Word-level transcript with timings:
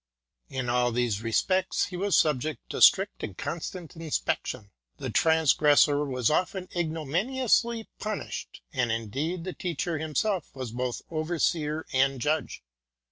In 0.49 0.67
all 0.67 0.91
these 0.91 1.21
respects 1.21 1.85
he 1.85 1.95
was 1.95 2.17
subject 2.17 2.71
to 2.71 2.81
strict 2.81 3.21
and 3.21 3.37
constant 3.37 3.95
inspection; 3.95 4.71
the 4.97 5.11
transgressor 5.11 6.03
was 6.05 6.31
often 6.31 6.67
ignominiously 6.75 7.87
pu 7.99 8.09
nished; 8.09 8.61
and 8.73 8.91
indeed 8.91 9.43
the 9.43 9.53
teacher 9.53 9.99
himself 9.99 10.55
was 10.55 10.71
both 10.71 11.03
overseer 11.11 11.85
and 11.93 12.19
judge. 12.19 12.63